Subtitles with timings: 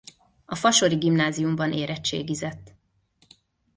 [0.45, 2.73] A Fasori Gimnáziumban érettségizett.